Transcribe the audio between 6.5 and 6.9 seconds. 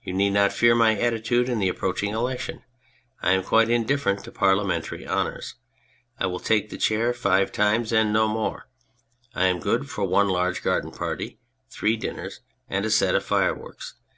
the